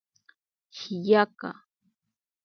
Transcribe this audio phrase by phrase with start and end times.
[0.77, 1.49] Shiyaka.